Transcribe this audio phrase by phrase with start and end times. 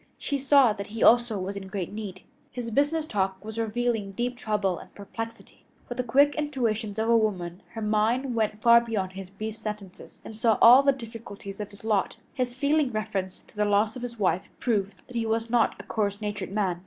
[0.17, 2.23] She saw that he also was in great need.
[2.49, 5.63] His business talk was revealing deep trouble and perplexity.
[5.87, 10.19] With the quick intuitions of a woman, her mind went far beyond his brief sentences
[10.25, 12.17] and saw all the difficulties of his lot.
[12.33, 15.83] His feeling reference to the loss of his wife proved that he was not a
[15.83, 16.79] coarse natured man.